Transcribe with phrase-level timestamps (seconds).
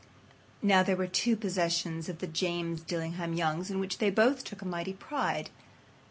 [0.63, 4.63] Now, there were two possessions of the James Dillingham Youngs in which they both took
[4.63, 5.51] a mighty pride.